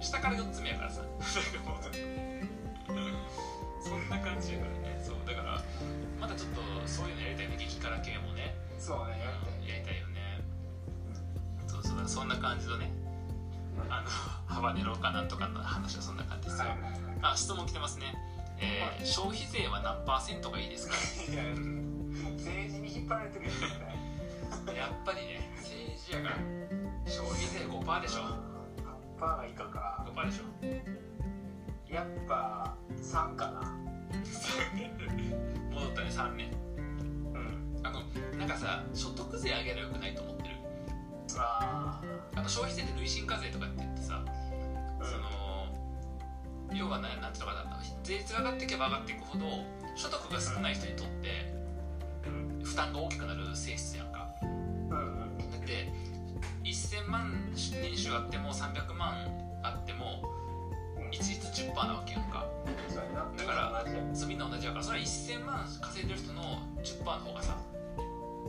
[0.00, 1.02] 下から4つ目やからさ。
[3.80, 5.00] そんな感じやからね。
[5.00, 5.62] そうだから
[6.20, 7.56] まだちょっとそういうのやりたいね。
[7.56, 8.56] 激辛系もね。
[8.78, 9.14] そうね
[12.48, 12.90] 感じのね
[13.88, 14.08] あの
[14.54, 16.66] ハバネロかなんとかの話はそんな感じですよ。
[17.22, 18.14] あ質問来てますね、
[18.58, 20.94] えー消費税は何パーセントがいいですか？
[21.32, 21.42] いや
[22.36, 26.36] 政治に引っ張られてるやん絶対やっぱりね政治やから
[27.06, 28.22] 消費税5%でしょ。
[29.18, 30.06] パーがいいかか。
[30.14, 31.94] 5%でしょ。
[31.94, 33.72] やっぱ3かな。
[35.72, 36.50] 戻ったね3年
[37.34, 37.86] うん。
[37.86, 38.02] あの
[38.38, 40.55] なんかさ所得税上げればよくないと思ってる？
[41.42, 42.00] あ
[42.34, 45.26] あの消費税で累進課税とかって言ってさ、ーその
[46.74, 49.44] 要はななんていうのかな税率が上がっていけば上がっていくほど
[49.94, 51.52] 所得が少ない人にとって
[52.26, 52.64] うん。
[52.64, 54.28] 負担が大きくなる性質やんか。
[54.42, 54.48] うん
[54.88, 54.94] う
[55.42, 55.50] ん。
[55.50, 55.92] だって
[56.64, 59.14] 1000万年収あっても300万
[59.62, 60.22] あっても
[61.12, 62.46] 一律10%なわけやんか。
[63.36, 66.42] だから同じやんそうみんな同じやからそれは1000万稼いでる人の
[66.82, 67.56] 10%の方がさ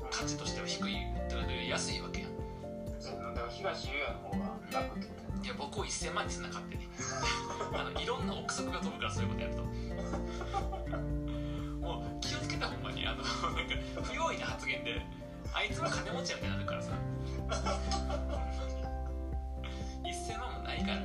[0.10, 0.93] 価値としては低い
[1.30, 2.27] だから安いわけやん
[3.58, 5.30] 東優也の方が楽ってことや。
[5.43, 6.86] いや僕を1000万にすんな勝手に。
[7.74, 9.63] あのいろんな憶測が飛ぶからそういうことやると。
[11.82, 13.08] もう気をつけたほんまに。
[13.08, 13.32] あのなんか
[14.04, 15.02] 不用意な発言で
[15.54, 16.91] あいつは金持ちやみたいになるからさ。
[20.06, 21.02] 1000万もないから。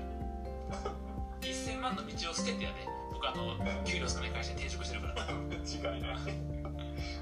[1.41, 5.27] 1000万の道を捨ててやで僕あの給料少ない会社に転職してるから。
[5.95, 6.17] 違いない。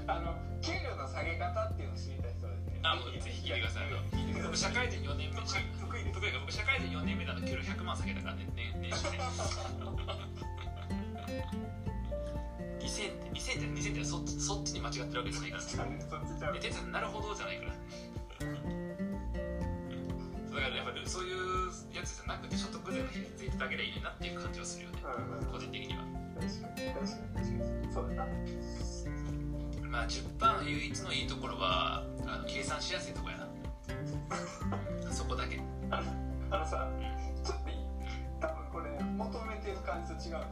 [0.07, 2.47] あの給料の下げ方っていうのを知りたい人
[2.83, 5.45] あもうぜひ聞いてくださいいい僕社会人4年目得
[5.99, 9.19] 意得意か僕社会人4年目だと給料100万下げたからねね年収ね
[12.81, 17.71] 2000って2000って2000ってそっちそっちに間違ってるわけじゃないからそっちちゃうね、哲也なるほどじゃないから。
[20.51, 24.99] だからやっぱりそういうやつじゃなくて所得税の比率いただけでいいなっていう感じはするよね、
[25.41, 26.03] うん個人的には。
[26.41, 28.27] 確かに確かに確かにそうだな
[29.89, 32.45] まあ10%唯一のいいところはあの
[32.81, 35.13] しやすいところやな。
[35.13, 35.59] そこだけ。
[35.91, 36.01] あ
[36.57, 36.89] のさ
[37.43, 37.75] ちょっといい
[38.39, 40.45] 多分これ求めてる感じと違うんじゃない？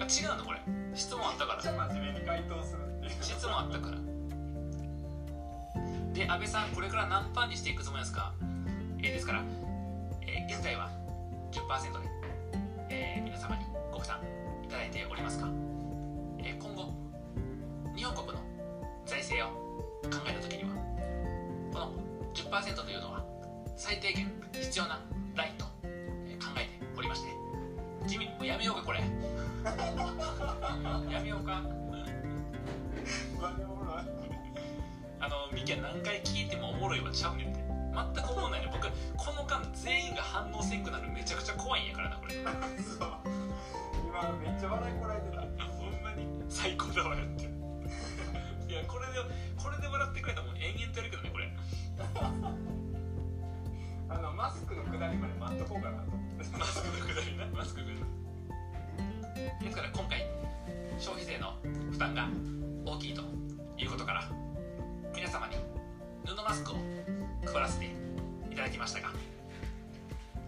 [0.00, 0.60] あ違うのこれ。
[0.94, 1.60] 質問あったから。
[1.60, 3.98] ゃ真面目に回答するっていう質問あったから。
[6.12, 8.32] で、安倍さん、これから何パーにしていくつもりですか？
[8.98, 9.42] えーですから、
[10.22, 10.90] えー現在は
[11.52, 12.08] 10%で、
[12.88, 14.18] えー皆様にご負担
[14.64, 15.48] いただいておりますが、
[16.38, 16.92] えー今後、
[17.94, 18.42] 日本国の
[19.04, 19.52] 財政を
[20.10, 20.70] 考えたときには、
[21.76, 21.92] この
[22.32, 23.22] 10%というのは
[23.76, 24.98] 最低限必要な
[25.34, 27.28] ラインとえー考えておりまして、
[28.08, 29.00] 君、もうやめようか、これ。
[31.12, 31.60] やめようか。
[33.38, 33.52] ま
[35.20, 37.60] あのミキは何回聞いてもおもろいはちゃうねんって。
[37.60, 38.70] 全く思わないね。
[38.72, 42.34] 僕この間全員が反応せんくなるめちゃくちゃ怖いんやからなこれ。
[42.36, 43.08] そう。
[44.08, 45.42] 今めっちゃ笑いこらえてた。
[45.42, 47.44] ほんまに最高だわやって。
[47.44, 49.20] いやこれで
[49.56, 51.50] これで笑ってくれたらもう延々とやるけどねこれ
[54.08, 56.26] あのマスクのくだりまで待っとこうかなと思って。
[56.58, 57.36] マスクのくだり。
[57.36, 57.98] なマスクくだり
[59.64, 60.26] ですから今回
[60.98, 61.54] 消費税の
[61.90, 62.28] 負担が
[62.84, 63.22] 大きいと
[63.78, 64.28] いうことから
[65.14, 65.56] 皆様に
[66.24, 66.76] 布マスクを
[67.44, 67.86] 配らせて
[68.50, 69.10] いただきましたが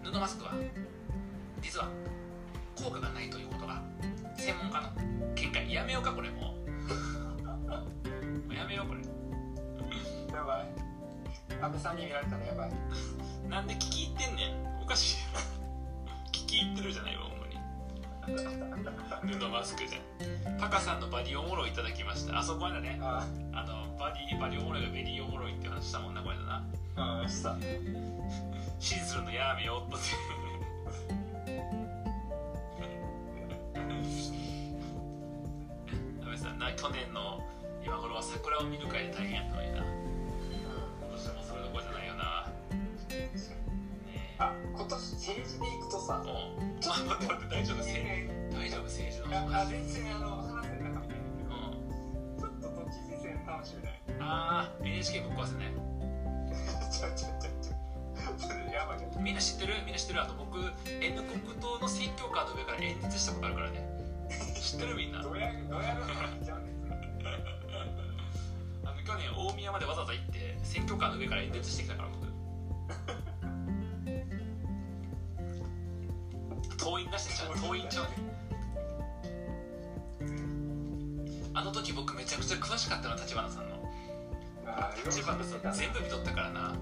[0.03, 0.53] 布マスクは
[1.61, 1.89] 実は
[2.75, 3.81] 効果がないということが
[4.37, 4.89] 専門家の
[5.35, 5.73] 見解。
[5.73, 6.55] やめようかこれ も
[8.49, 9.01] うやめようこれ。
[10.33, 10.78] やばい
[11.61, 12.71] 安倍さんに見られたらやばい。
[13.49, 14.47] なんで聞き入ってんね
[14.79, 14.81] ん。
[14.81, 15.17] おかしい
[16.31, 17.57] 聞き入ってるじゃないわほんまに。
[19.33, 19.99] 布マスクじゃ
[20.55, 22.39] んパカさんのバディおもろいいただきました。
[22.39, 22.99] あそこまでね。
[23.01, 23.25] あ
[23.67, 26.63] のバディバディおもろいがベリーおもろいって話したもんなこれだな。
[26.95, 27.55] ああした。
[27.59, 30.05] 指示するのやめよっとって
[36.21, 37.41] 安倍さんな去年の
[37.83, 39.88] 今頃は桜を見る会で大変やったのにな
[44.39, 47.99] あ今年政治でいくとさもうちょっと待って待って大丈夫政
[48.55, 51.51] 大丈夫政治のあ話全然あの話せなかったんだけど。
[51.51, 51.75] うん。
[52.39, 55.71] ちょっと都知事選楽しみだよああ NHK ぶっ壊すね
[56.89, 59.73] ちょちょちょちょみんな知ってる？
[59.85, 60.21] みんな知ってる？
[60.23, 63.83] あの僕 N 国党の選挙カーの上から演説したことあるからね。
[64.55, 65.19] 知ってるみんな？
[65.19, 65.29] あの
[69.03, 72.27] 去年大宮までわざわざ行って選挙カーの上から演説してきたから僕
[76.79, 78.05] 党員出してちゃう党員ちゃう？
[78.05, 78.09] ね
[81.53, 83.79] あの時僕めちゃくちゃ詳しかったの立花さんの。
[85.05, 86.75] 立花さん全部見とったからな。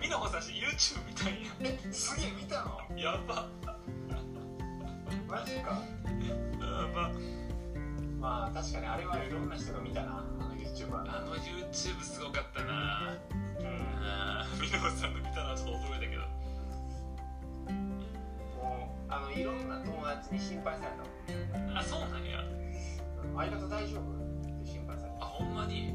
[0.00, 2.80] みのほさんし YouTube みたいえすげえ見たの？
[2.98, 3.48] ややば。
[5.28, 5.80] マジか。
[6.60, 7.10] やば。
[8.20, 13.16] まあ確かにあれはいろんな人が見たなあの YouTuber あの YouTube すごかったな。
[13.60, 13.66] うん。
[14.02, 16.22] あーみのほさんの見たのはちょっと驚いたけど
[19.08, 20.90] あのいろんな友達に心配され
[21.72, 22.44] たあそうなんや。
[23.36, 24.02] 相方大丈夫？
[24.02, 25.94] って心配されあほんまに？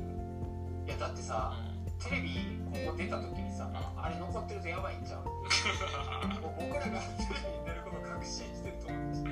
[0.86, 1.54] たいやだってさ
[2.00, 2.30] テレビ
[2.74, 5.24] 今後出た時にさあれ残ってるとやばいんじゃん
[6.42, 9.14] もう僕らがテレビに出ること確信してると思う。
[9.16, 9.24] し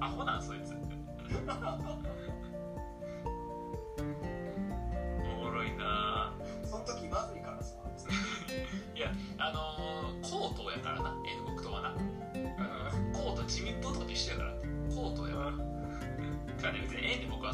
[0.00, 0.74] アホなんそいつ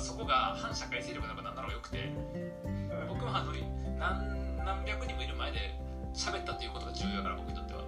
[0.00, 2.10] そこが反社会勢力なんかなんだろうよくて
[3.08, 3.52] 僕はあの
[3.98, 5.58] 何何百人もいる前で
[6.14, 7.80] 喋ったっていうことが重要やから僕にとっては。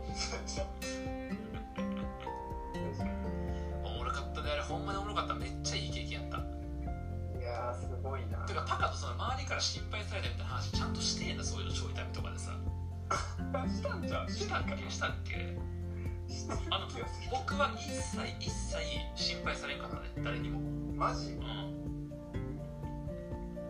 [3.85, 5.35] おもろかったであれほんまにおもろかった。
[5.35, 6.39] めっちゃいい経験やった。
[6.39, 8.39] いやーすごいな。
[8.47, 12.53] てかパカとその周りから心配されたみたいな話ちゃんとしてえなそういうのちょいたみとかでさ。
[13.69, 14.91] したんじゃんしたっけ？
[14.91, 15.57] したっけ
[16.71, 16.87] あの
[17.31, 18.77] 僕は一切一切
[19.17, 20.61] 心配されんかったね誰にも。
[20.97, 21.33] マジ？
[21.33, 21.82] うん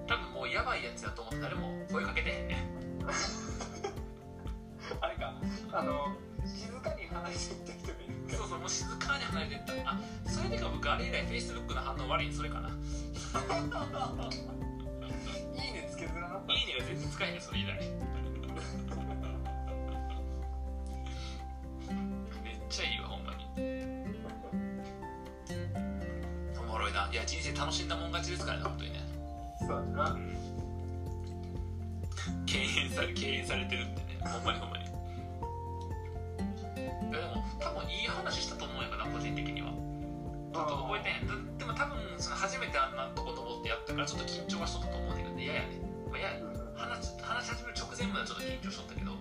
[0.06, 2.66] 多分もうやばいやつやと思って誰も声かけてへんね
[5.00, 5.34] あれか。
[5.72, 12.68] あの静かに話していった人がいるそうそうもう静かに離れてったあそれでか僕あれ以来 Facebook の反応悪いそれかな。
[12.68, 12.72] い
[15.70, 16.52] いねつけづらなった。
[16.52, 17.78] いいねが全然使えへんそれ以来。
[22.42, 23.44] めっちゃいいわほんまに。
[26.58, 27.08] おもろいな。
[27.12, 29.12] いや人生楽しんだもん勝ちですからね本当にね
[29.66, 30.18] そうだな。
[32.46, 34.18] 敬遠され敬遠されてるってね。
[34.20, 34.85] ほんまにほんまに。
[34.85, 34.90] で
[37.18, 39.72] も多分いい話したと思うんやから個人的には。
[40.53, 41.27] ちょっと覚えてへん。
[41.27, 45.81] だでも多分その初めてあんなとこと思ってやったからちょっと緊張はしとったと思うんだけど嫌やね。
[46.11, 46.40] まあ嫌や
[46.77, 49.12] 話話し始める直前まではちょっと緊張しとったけど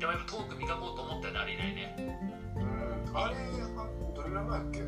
[0.00, 1.96] でもやっぱトーク磨こうと思ったよねあれ以来ね。
[2.56, 3.16] うん。
[3.16, 4.80] あれあどれぐらい前やっけ？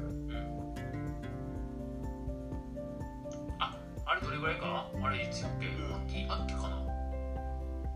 [4.20, 5.66] れどれぐらいかあれいつやっけ
[6.16, 6.76] 秋秋かな？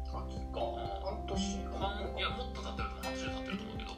[0.04, 0.60] 秋か。
[1.04, 1.38] 半年。
[1.78, 3.90] 半いやもっと経ってると思う半年は経ってると思うけど。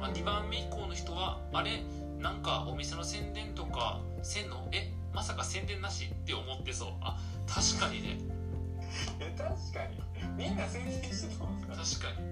[0.00, 1.82] まあ、2番目以降の人はあれ？
[2.18, 4.66] なんかお店の宣伝とかせんの？
[4.72, 4.90] え？
[5.14, 6.88] まさか宣伝なしって思ってそう。
[7.00, 8.18] あ確かにね。
[9.36, 10.02] 確かに。
[10.36, 11.76] みんな宣伝してたもん確か
[12.20, 12.31] に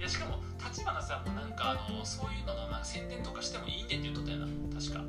[0.00, 4.46] やしかも立花さんもなんかあのそういうのの宣伝とかしてもいいねって言っとったよな。
[4.78, 5.04] 確か。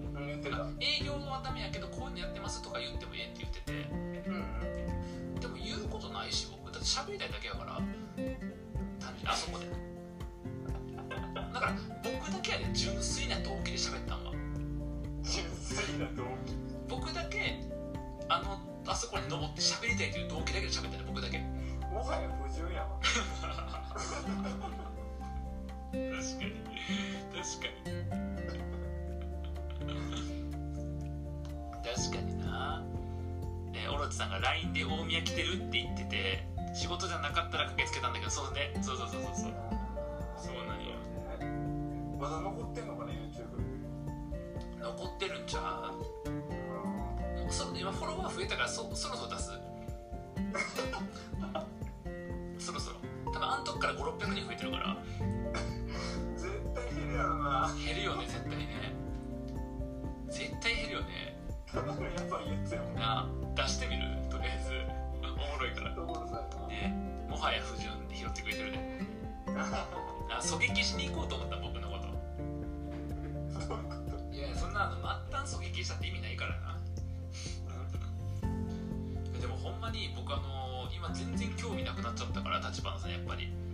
[0.79, 3.73] 営業のためやけどこういうのやってますとか言ってもええって言ってて、
[4.29, 6.71] うん、でも言うことないし僕。
[6.71, 7.75] だって喋りたいだけやから。
[7.75, 9.65] 単純にあそこで。
[11.53, 14.31] だから僕だけやで、ね、純粋な動機で喋ったんは
[15.23, 16.55] 純粋な動機。
[16.87, 17.59] 僕だけ
[18.29, 21.54] あのあそこに登って喋りたいという動機だけで喋ったね僕だけ。
[21.95, 22.87] もはや不純やわ。
[22.99, 23.21] 確か
[26.43, 26.51] に。
[27.31, 27.75] 確かに
[31.83, 32.83] 確かにな。
[33.71, 38.73] ねオロチさんが LINE で大宮来てるって言ってて仕事じゃなかったら駆けつけたんだけどそうね。
[38.81, 39.53] そうそうそうそうそう。
[40.37, 40.95] そうなんよ。
[42.19, 43.45] まだ残ってんのかな YouTube
[44.81, 45.91] 残ってるんちゃ
[46.25, 46.29] う？
[46.29, 46.35] も
[47.49, 49.51] うそ今フォロワー増えたからそそろそろ出す
[52.65, 52.97] そろそろ。
[53.31, 54.97] 多分あん時から5600人増えてるから。
[56.35, 57.69] 絶対減るやろな。
[57.85, 58.67] 減るよね絶対ね。
[60.29, 61.37] 絶対減るよね。
[61.75, 64.07] やばいやつやもんな出してみる？
[64.31, 64.71] とりあえず。
[65.21, 65.91] おもろいから。
[66.67, 66.89] ね。
[67.29, 69.05] もはや不純で拾ってくれてるね。
[69.55, 72.05] あ狙撃しに行こうと思った僕のこと。
[74.35, 76.79] いやそんなあの末端狙撃したって意味ないからな。
[79.39, 80.64] でもほんまに僕あの
[81.05, 83.45] 今全然興味なくなっちゃったから立花さんやっぱり。
[83.45, 83.65] うん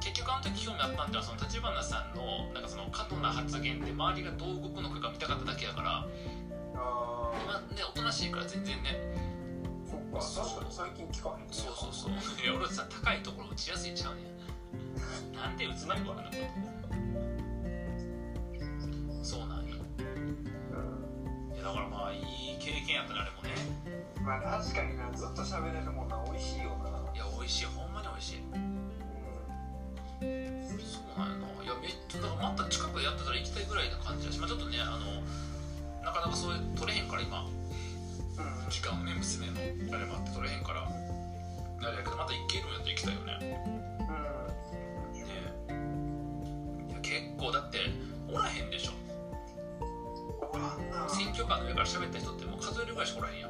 [0.00, 6.06] 結局あの時興味あったんではその立花さんのなんかその過度な発言で周りがどう動くのかが見たかっただけやから。
[6.74, 8.96] あ今ねおとなしいから全然ね。
[10.14, 12.12] ーそっか確かに最近聞かへんねそうそうそう。
[12.12, 15.36] いや俺さ高いところ打ちやすいんちゃうねん。
[15.36, 16.36] なんで打つのに僕のこと
[19.22, 19.76] そうなんよ。
[20.00, 23.39] ういやだからまあいい経験やったなあれも
[24.22, 25.10] まあ確かにな。
[25.12, 26.22] ずっと喋れるもんな。
[26.24, 26.90] 美味しいよな。
[27.14, 27.64] いや美味しい。
[27.66, 28.42] ほんまに美味しい。
[30.20, 31.64] そうなんやな。
[31.64, 34.38] いやめっちゃだからまた近くでやってたら行きたいぐらいな感じだし。
[34.38, 35.22] まあちょっとねあの
[36.04, 37.42] なかなかそういう取れへんから今。
[37.42, 37.54] うん
[38.64, 38.70] うん。
[38.70, 39.60] 時間をね娘の
[39.96, 40.84] あれもあって取れへんから。
[40.86, 43.38] あれやけどまた行けるんやったら行きたいよね。
[43.40, 45.24] ね。
[46.88, 47.78] いや結構だって
[48.28, 48.92] おらへんでしょ。
[51.08, 53.49] 選挙カーの上から喋った人ってもう数えるぐらいしかおらへんやん。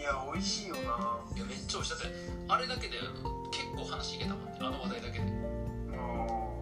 [0.00, 1.18] いや美味しいよな。
[1.36, 2.06] いやめっちゃ美味しいだって
[2.48, 2.96] あれだけで
[3.52, 4.52] 結構話いけたもんね。
[4.58, 5.24] あの話題だけで。
[5.92, 6.56] も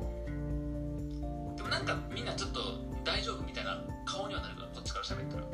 [1.57, 2.59] でもなんかみんなちょっと
[3.05, 5.44] 大丈夫みたいな顔にはなるからこっちから喋ったら。
[5.44, 5.46] う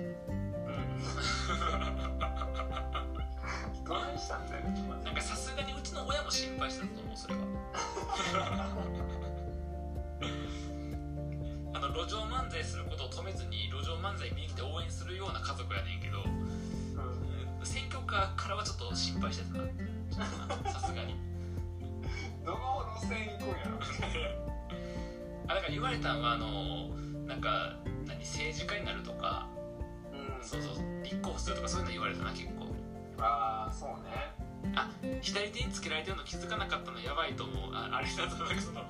[3.84, 4.62] ど ないしたんだよ
[5.04, 7.42] なんかさすがにうちの親も心配してたと思うそれは。
[11.74, 16.24] あの路上漫才することを止めずに路上漫才見に来て応援するような家族やねんけど
[18.14, 21.16] うん選挙カーからはちょっと心配してたなさすがに。
[22.44, 23.78] どの路線行くんやろ。
[25.48, 26.88] あだから言われたんはあの
[27.26, 27.74] なんか
[28.06, 29.46] 何政治家になるとか
[30.12, 30.44] うん。
[30.44, 32.66] そうそう立候補するとかそういうの言われたな結構。
[33.18, 34.32] ああそうね。
[34.76, 34.88] あ
[35.20, 37.74] 左手につけられてるの気づかなかったのやばいと思う。
[37.74, 38.80] ああれだとなんかその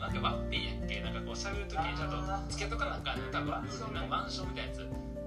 [0.00, 1.00] なんかワッペンやっけ？
[1.00, 4.78] なんかこう喋る時にちゃんとつけとかなんかね多分なんかマンションみたいなやつ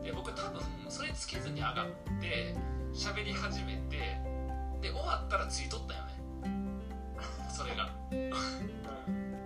[0.03, 1.87] で僕多分それつけずに上がっ
[2.21, 2.55] て
[2.93, 4.17] 喋り始めて
[4.81, 6.17] で終わったらついとったよね。
[7.49, 7.89] それが。
[8.11, 8.29] うん。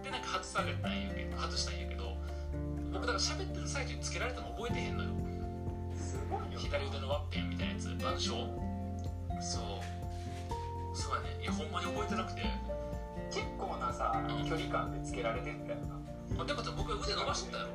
[0.04, 2.17] でなんか外されたんやけど外したんやけど
[2.91, 5.10] 僕だから喋ってる最中につけられたの覚えてへんのよ。
[5.95, 8.47] すごいよ左腕のワッペンみたいなやつ腕章。
[9.41, 9.91] そう。
[10.93, 11.41] そうやね。
[11.41, 12.41] いやほんまに覚えてなくて。
[13.32, 14.49] 結構なさうん。
[14.49, 16.43] 距離感でつけられてんだよな。
[16.43, 17.69] あでも僕腕伸ばしてたやろ。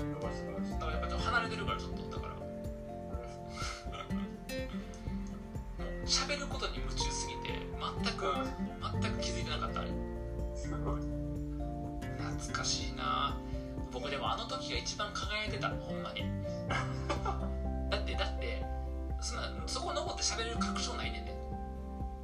[0.00, 0.12] うん。
[0.14, 2.31] 伸ばして伸ばしてだからやっぱ離れてるからちょっとだから
[6.12, 8.28] 喋ることに夢中すぎて全く
[9.00, 9.90] 全く気づいてなかったあれ。
[10.54, 11.00] すごい
[12.20, 13.38] 懐かしいな。
[13.90, 15.70] 僕でもあの時が一番輝いてた。
[15.70, 16.28] ほんまに。
[17.88, 18.62] だってだって
[19.22, 21.32] そんなそこ登って喋れる確証ないねんで。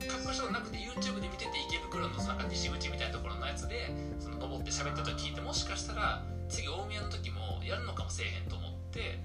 [0.06, 9.18] 確証なくて YouTube で見てて池袋のなんか西口みたいなところのやつでその登って喋ってたと聞いてもしかしたら次大宮の時もやるのかもせえへんと思って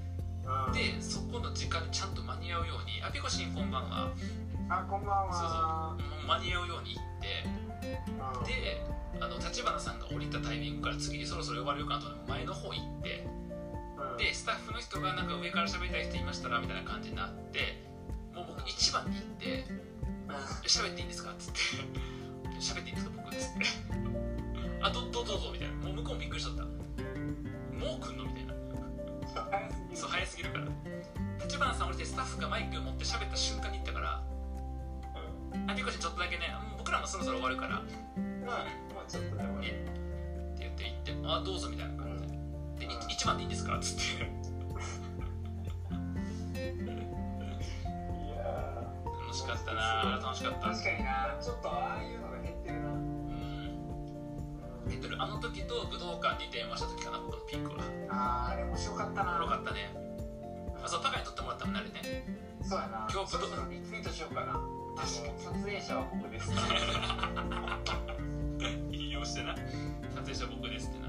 [0.68, 0.74] うん。
[0.74, 4.12] でそこの時間にちゃんと間に合うように「あピコシンこんばんは」
[4.70, 5.98] あこんばんは。
[5.98, 7.28] そうもう間に合うように行って。
[8.40, 8.44] うん。
[8.46, 8.82] で
[9.20, 13.28] あの立花さんが降りたタイミングから次にそろそろ呼ばれるかなと前の方行って。
[14.12, 14.18] うん。
[14.18, 17.84] でスタッフの人がなんか上から喋りたい人いましたらみたいな感じになって
[18.34, 19.66] もう僕一番に行って
[20.68, 21.60] 「喋っていいんですか?」っつって
[22.60, 23.66] 「喋っていいん ですか僕」っつって
[24.82, 25.74] 「あどどうぞどうぞ」みたいな。
[25.76, 26.64] もう向こうもびっくりしとった
[27.76, 28.54] 「もう来んの?」みたいな。
[29.34, 29.98] 早すぎる。
[29.98, 30.66] そう早すぎるから。
[31.44, 34.24] 立花さん降りてスタッフがマイクを持って喋った瞬間に行ったから
[35.68, 37.82] 「あピコシンちょっとだけねもう僕らもそろそろ終わるから」
[38.18, 38.68] うんまあ
[39.08, 39.60] ちょっとでも。
[39.60, 39.72] ねっ
[40.58, 42.38] て言って言って「あどうぞ」みたいな感じで
[42.88, 44.24] 「でい一番でいいんですか?」っつって。
[44.24, 44.28] い
[48.30, 48.36] や
[49.22, 50.60] 楽しかったな楽しかった。
[50.68, 52.88] ー確かになちょっとああいうのが減ってるな。
[52.90, 53.34] うん。
[54.88, 57.82] 減ってるるあの時と武道館に電話した時かな僕のピークは。
[58.10, 59.32] あああれ面白かったな。
[59.32, 59.96] おもろかったね。
[60.84, 62.26] あそうパカに撮ってもらったもんねあれね。
[62.62, 63.08] そうやな。
[63.12, 64.60] 今日武道リツイートしようかな
[64.96, 65.24] 撮
[65.66, 66.52] 影者は僕です
[68.92, 69.62] 引用してな撮
[70.22, 71.08] 影者僕ですってな。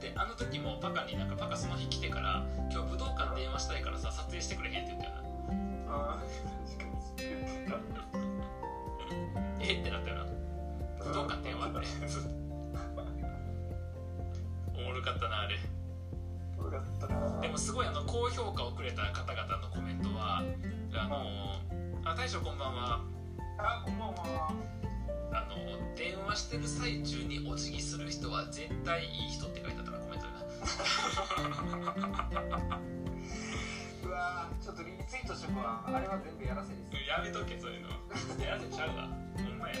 [0.00, 5.22] であの時もパカになんかパカその日来てから今日武道館電話したいからさ撮影してくれへんって言ったよな。
[5.88, 6.20] あー
[6.66, 6.84] 確か
[9.60, 9.60] に。
[9.60, 10.24] えってなったよな。
[11.04, 11.76] 武道館電話って。
[14.74, 15.56] おもろかったなあれ。
[17.42, 20.42] でもすごいあの高評価をくれた方々のコメントは
[20.94, 21.60] あの
[22.12, 23.00] あ大将こんばんは。
[23.56, 24.52] あこんばんは。
[25.32, 25.56] あの
[25.96, 30.44] 電話してる最中にお辞儀する人は絶対いい人って書いてあったなコメントでな
[34.04, 37.08] うわーちょっとリツイートしとくわあれは全部やらせです。
[37.08, 37.88] やめとけそういうの。
[38.44, 39.08] やらせちゃうわ。
[39.08, 39.80] ほんまや、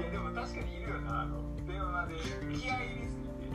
[0.00, 2.14] やでも確かにいるよなあの電話で
[2.56, 3.52] 気合い入れすぎて。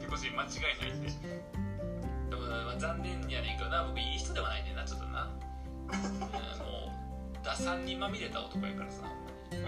[0.00, 1.12] 結構し間違いないって。
[2.32, 5.07] でも、まあ、残念やねんけどな僕いい人ではないねんなちょっと
[5.88, 9.02] な、うん、もう打算にまみれた男やからさ。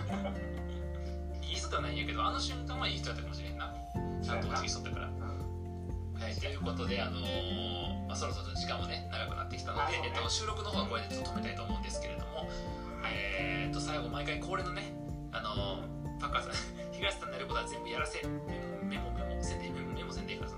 [0.09, 3.75] ほんまにいい人ではないんやけどあの瞬間はいい人だったかもしれんな。
[4.23, 5.07] ちゃんとお辞儀しとったから。
[5.07, 12.47] はい、ということで、あのーまあ、そろそろ時間もね長くなってきたので、ねえっと、収録の方はこれでちょっと止めたいと思うんですけれども、
[13.09, 14.93] えー、と最後毎回恒例のね、
[15.33, 16.53] あのーパッカーさん
[16.93, 20.57] 東さんのやることは全部やらせメモメモメモせんでメモメモせんでいいからさ。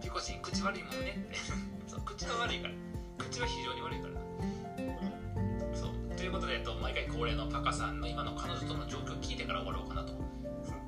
[0.00, 1.18] ピコチン口悪いもんね。
[2.06, 2.74] 口が悪いから。
[3.18, 4.17] 口は非常に悪いから
[6.18, 10.14] ということで、えっと、毎回恒例のパカさんの今の彼女との状況を聞いてから終わろうかなと。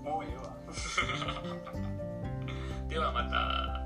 [0.02, 0.56] もうええわ。
[2.88, 3.79] ではまた